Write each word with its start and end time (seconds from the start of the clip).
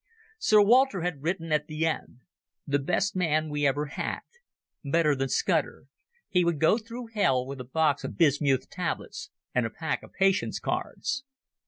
Sir 0.39 0.63
Walter 0.63 1.01
had 1.01 1.21
written 1.21 1.51
at 1.51 1.67
the 1.67 1.85
end: 1.85 2.21
"The 2.65 2.79
best 2.79 3.15
man 3.15 3.49
we 3.51 3.67
ever 3.67 3.85
had. 3.85 4.21
Better 4.83 5.15
than 5.15 5.29
Scudder. 5.29 5.85
He 6.27 6.43
would 6.43 6.59
go 6.59 6.79
through 6.79 7.09
hell 7.13 7.45
with 7.45 7.61
a 7.61 7.65
box 7.65 8.03
of 8.03 8.17
bismuth 8.17 8.67
tablets 8.67 9.29
and 9.53 9.63
a 9.63 9.69
pack 9.69 10.01
of 10.01 10.11
Patience 10.13 10.57
cards." 10.59 11.23